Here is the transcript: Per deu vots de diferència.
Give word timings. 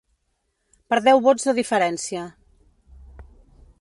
Per 0.93 0.99
deu 1.07 1.21
vots 1.27 1.47
de 1.49 1.55
diferència. 1.59 2.23